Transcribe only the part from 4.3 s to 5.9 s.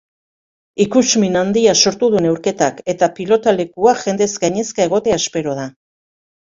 gainezka egotea espero da.